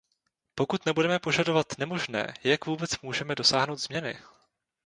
[0.55, 4.17] Pokud nebudeme požadovat nemožné, jak vůbec můžeme dosáhnout změny?